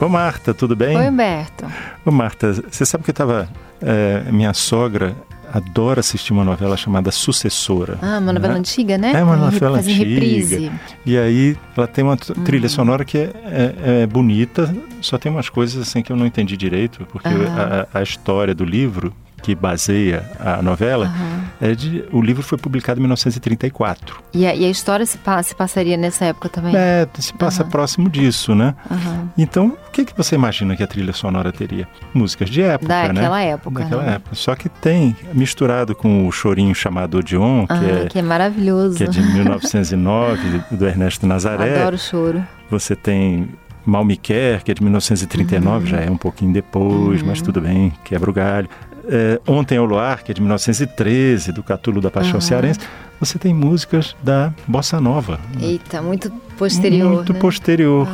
[0.00, 0.96] Ô Marta, tudo bem?
[0.96, 1.66] Oi, Humberto.
[2.04, 3.48] Ô Marta, você sabe que eu tava.
[3.80, 5.14] É, minha sogra
[5.52, 7.98] adora assistir uma novela chamada Sucessora.
[8.02, 8.60] Ah, uma novela né?
[8.60, 9.12] antiga, né?
[9.14, 10.10] É uma novela Fazem antiga.
[10.10, 10.72] reprise.
[11.06, 12.44] E aí ela tem uma Uhum.
[12.44, 16.26] trilha sonora que é, é- é bonita, só tem umas coisas assim que eu não
[16.26, 17.86] entendi direito, porque Aham.
[17.92, 21.33] a, a história do livro que baseia a novela Aham.
[21.60, 22.04] É de.
[22.12, 24.22] O livro foi publicado em 1934.
[24.32, 26.74] E a, e a história se, pa- se passaria nessa época também?
[26.76, 27.70] É, se passa Aham.
[27.70, 28.74] próximo disso, né?
[28.90, 29.28] Aham.
[29.38, 31.86] Então, o que, que você imagina que a trilha sonora teria?
[32.12, 33.48] Músicas de época, Daquela né?
[33.48, 33.80] época.
[33.82, 34.14] Daquela né?
[34.14, 34.34] época.
[34.34, 38.96] Só que tem, misturado com o chorinho chamado Odeon, que, Ah, é, que é maravilhoso.
[38.96, 41.80] que é de 1909, do Ernesto Nazaré.
[41.80, 42.44] Adoro o choro.
[42.70, 43.48] Você tem
[43.86, 45.86] Mal Me Quer, que é de 1939, Uhum.
[45.86, 48.68] já é um pouquinho depois, mas tudo bem, quebra o galho.
[49.08, 52.40] É, Ontem ao Luar, que é de 1913, do Catulo da Paixão Uhum.
[52.40, 52.80] Cearense.
[53.20, 55.38] Você tem músicas da Bossa Nova.
[55.60, 57.10] Eita, muito posterior.
[57.10, 57.38] Muito né?
[57.38, 58.08] posterior.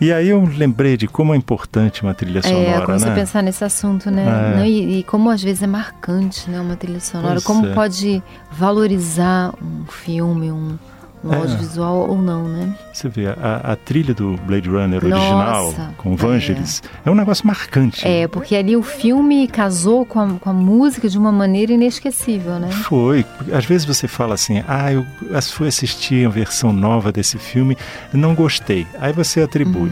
[0.00, 3.12] E aí eu lembrei de como é importante uma trilha sonora, É, comecei né?
[3.12, 4.24] a pensar nesse assunto, né?
[4.54, 4.56] É.
[4.58, 6.60] Não, e, e como às vezes é marcante, né?
[6.60, 7.34] Uma trilha sonora.
[7.34, 7.74] Pois como é.
[7.74, 8.22] pode
[8.52, 10.78] valorizar um filme, um,
[11.24, 11.36] um É.
[11.38, 12.74] audiovisual ou não, né?
[12.92, 17.10] Você vê, a, a trilha do Blade Runner original, Nossa, com Vangelis, é.
[17.10, 18.06] um negócio marcante.
[18.06, 22.58] É, porque ali o filme casou com a, com a música de uma maneira inesquecível,
[22.58, 22.70] né?
[22.70, 23.24] Foi.
[23.52, 25.04] Às vezes você fala assim, ah, eu
[25.42, 27.76] fui assistir a versão nova desse filme,
[28.12, 28.86] não gostei.
[29.00, 29.90] Aí você atribui.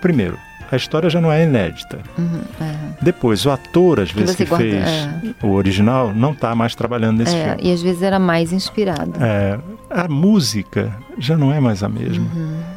[0.00, 0.38] Primeiro,
[0.70, 1.98] a história já não é inédita.
[2.18, 2.74] Uhum, é.
[3.02, 5.46] Depois, o ator, às vezes, você que guarda- fez é.
[5.46, 7.70] o original, não está mais trabalhando nesse É, filme.
[7.70, 9.12] e às vezes era mais inspirado.
[9.20, 9.58] É,
[9.90, 12.26] a música já não é mais a mesma.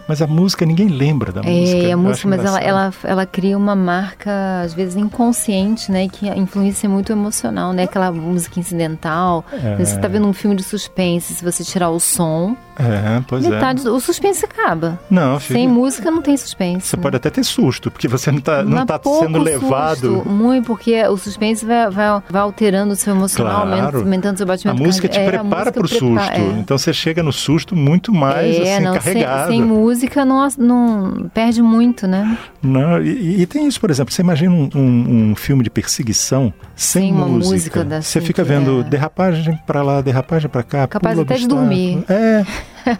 [0.07, 1.77] Mas a música, ninguém lembra da música.
[1.79, 1.85] Uhum.
[1.87, 6.07] É, a música, mas ela, ela, ela cria uma marca, às vezes, inconsciente, né?
[6.07, 7.83] Que influencia muito emocional, né?
[7.83, 9.43] Aquela música incidental.
[9.51, 9.75] É.
[9.83, 13.87] Você tá vendo um filme de suspense, se você tirar o som, É, pois metade,
[13.89, 14.97] o suspense acaba.
[15.11, 15.13] é.
[15.13, 16.87] Não, fica- Sem música não tem suspense.
[16.87, 17.01] Você né?
[17.03, 20.06] pode até ter susto, porque você não está não tá sendo levado.
[20.15, 23.75] Susto, muito, porque o suspense vai, vai, vai alterando o seu emocional, Claro.
[23.77, 25.17] aumenta- aumentando o seu A batimento música te.
[25.19, 26.19] É, a prepara música para o susto.
[26.33, 26.39] é.
[26.59, 29.47] Então você chega no susto muito mais é, assim, não, sem, carregado.
[29.49, 32.37] sem música não, não perde muito, né?
[32.61, 36.53] Não, e, e tem isso, por exemplo, você imagina um, um- um filme de perseguição
[36.75, 37.83] sem, Sem música.
[37.83, 40.87] música você fica vendo derrapagem para lá, derrapagem para cá.
[40.87, 41.61] Capaz até de obstáculo.
[41.67, 42.03] dormir.
[42.09, 42.45] É,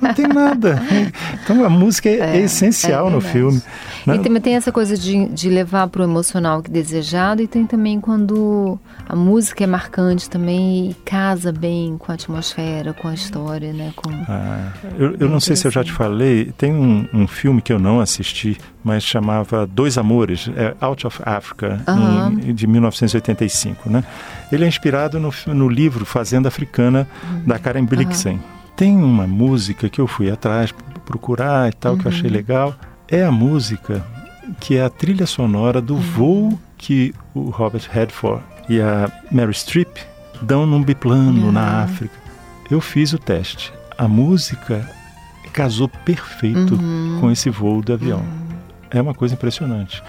[0.02, 0.82] não tem nada.
[1.44, 3.62] Então a música é, É, essencial é no filme.
[4.06, 4.16] né?
[4.16, 7.66] E também tem essa coisa de, de levar para o emocional que desejado e tem
[7.66, 13.14] também quando a música é marcante também e casa bem com a atmosfera, com a
[13.14, 13.92] história, né?
[13.96, 14.10] Com...
[14.28, 17.72] Ah, eu, eu não sei se eu já te falei, tem um, um filme que
[17.72, 21.82] eu não assisti, mas chamava Dois Amores, é Out of Africa,
[22.44, 24.04] em- de 1985, né?
[24.52, 27.08] Ele é inspirado no, no livro Fazenda Africana,
[27.46, 28.40] da Karen Blixen.
[28.78, 30.74] Tem uma música que eu fui atrás
[31.04, 32.76] procurar e tal, que eu achei legal.
[33.08, 34.06] É a música
[34.60, 39.98] que é a trilha sonora do voo que o Robert Redford e a Mary Streep
[40.42, 42.14] dão num biplano na África.
[42.70, 43.74] Eu fiz o teste.
[43.98, 44.88] A música
[45.52, 46.78] casou perfeito
[47.20, 48.24] com esse voo do avião.
[48.92, 50.04] É uma coisa impressionante.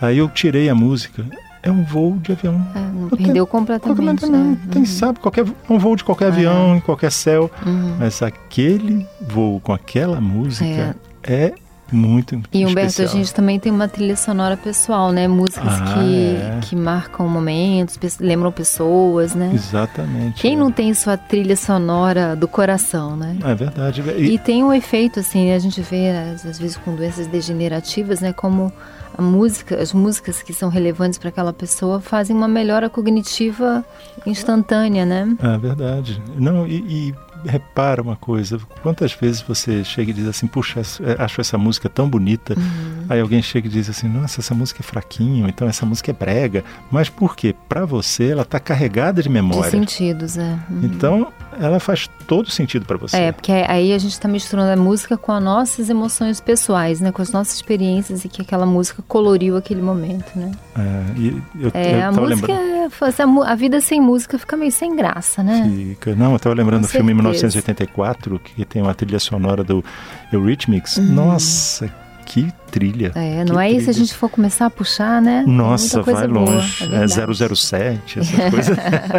[0.00, 1.24] Aí eu tirei a música.
[1.62, 2.54] É um voo de avião.
[2.74, 4.58] É, não Não perdeu tem- completamente, não, né?
[4.70, 7.48] tem, sabe, qualquer, um voo de qualquer avião, em qualquer céu.
[7.64, 7.96] Uhum.
[8.00, 11.52] Mas aquele voo com aquela música é,
[11.92, 13.08] muito E Humberto, especial.
[13.08, 15.28] a gente também tem uma trilha sonora pessoal, né?
[15.28, 16.58] Músicas Ah, que, é.
[16.62, 19.50] que marcam momentos, lembram pessoas, né?
[19.54, 20.40] Exatamente.
[20.40, 20.56] Quem é.
[20.56, 23.36] não tem sua trilha sonora do coração, né?
[23.44, 24.02] É verdade.
[24.18, 25.54] E E, tem um efeito, assim, né?
[25.54, 28.32] a gente vê, às vezes, com doenças degenerativas, né?
[28.32, 28.72] Como
[29.16, 33.84] a música, as músicas que são relevantes para aquela pessoa fazem uma melhora cognitiva
[34.26, 35.36] instantânea, né?
[35.42, 36.22] é verdade.
[36.36, 36.76] Não, e,
[37.10, 37.14] e
[37.44, 38.58] repara uma coisa.
[38.82, 40.80] Quantas vezes você chega e diz assim, puxa,
[41.18, 42.54] acho essa música tão bonita.
[42.56, 43.06] Uhum.
[43.08, 46.14] Aí alguém chega e diz assim, nossa, essa música é fraquinho, então essa música é
[46.14, 46.64] brega.
[46.90, 47.54] Mas por quê?
[47.68, 49.70] Para você, ela está carregada de De memória.
[49.70, 50.58] sentidos, é.
[50.70, 50.80] Uhum.
[50.84, 53.16] Então, ela faz todo sentido para você.
[53.16, 57.12] É, porque aí a gente está misturando a música com as nossas emoções pessoais, né?
[57.12, 60.50] Com as nossas experiências e que aquela música coloriu aquele momento, né?
[60.76, 62.92] É, e eu, É, eu a tava música, lembrando.
[63.02, 65.70] é- essa a vida sem música fica meio sem graça, né?
[65.74, 66.14] Fica.
[66.14, 67.22] Não, eu estava lembrando do filme certeza.
[67.22, 69.84] 1984, que tem uma trilha sonora do
[70.32, 70.98] Eurythmics.
[70.98, 71.90] Nossa,
[72.26, 73.12] que trilha.
[73.14, 73.22] Uhum.
[73.22, 75.44] É, não é isso se a gente for começar a puxar, né?
[75.46, 76.84] Nossa, coisa vai boa, longe.
[76.84, 77.56] é É, verdade.
[77.56, 78.78] 007, essas coisas.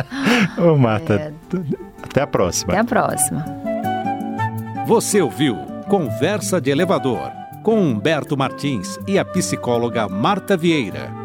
[0.57, 1.31] Ô, Marta, É.
[2.13, 2.73] até a próxima.
[2.73, 3.43] Até a próxima.
[4.85, 5.55] Você ouviu
[5.87, 7.31] Conversa de Elevador
[7.63, 11.22] com Humberto Martins e a psicóloga Marta Vieira.